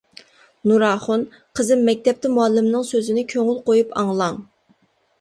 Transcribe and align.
نۇراخۇن:-قىزىم، 0.71 1.85
مەكتەپتە 1.91 2.33
مۇئەللىمنىڭ 2.39 2.91
سۆزىنى 2.91 3.29
كۆڭۈل 3.37 3.63
قۇيۇپ 3.71 3.97
ئاڭلاڭ. 4.03 4.45